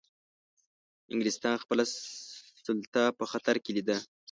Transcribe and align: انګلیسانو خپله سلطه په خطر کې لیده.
انګلیسانو 1.13 1.61
خپله 1.63 1.83
سلطه 2.65 3.03
په 3.17 3.25
خطر 3.31 3.55
کې 3.63 3.71
لیده. 3.77 3.97